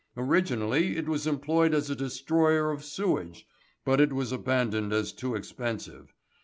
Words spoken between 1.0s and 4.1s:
was employed as a destroyer of sewage, but